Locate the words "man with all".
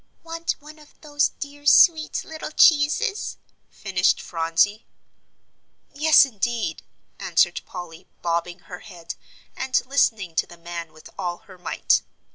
10.57-11.43